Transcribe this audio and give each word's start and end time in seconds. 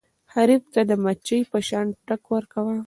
حریف 0.33 0.63
ته 0.73 0.81
د 0.89 0.91
مچۍ 1.03 1.41
په 1.51 1.59
شان 1.67 1.87
ټک 2.07 2.21
ورکوه. 2.33 2.75